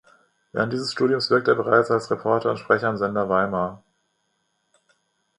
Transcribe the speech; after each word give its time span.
Während 0.51 0.73
dieses 0.73 0.91
Studiums 0.93 1.29
wirkte 1.29 1.51
er 1.51 1.57
bereits 1.57 1.91
als 1.91 2.09
Reporter 2.09 2.49
und 2.49 2.57
Sprecher 2.57 2.89
am 2.89 2.97
Sender 2.97 3.29
Weimar. 3.29 3.83